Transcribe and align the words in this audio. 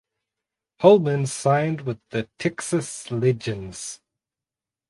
Holman 0.79 1.27
signed 1.27 1.81
with 1.81 1.99
the 2.09 2.27
Texas 2.39 3.11
Legends. 3.11 3.99